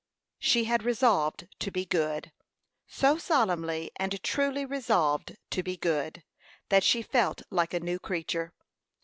She 0.39 0.63
had 0.63 0.81
resolved 0.81 1.47
to 1.59 1.69
be 1.69 1.85
good 1.85 2.31
so 2.87 3.19
solemnly 3.19 3.91
and 3.97 4.23
truly 4.23 4.65
resolved 4.65 5.37
to 5.51 5.61
be 5.61 5.77
good, 5.77 6.23
that 6.69 6.83
she 6.83 7.03
felt 7.03 7.43
like 7.51 7.75
a 7.75 7.79
new 7.79 7.99
creature. 7.99 8.51